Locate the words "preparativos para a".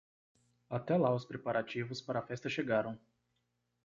1.25-2.23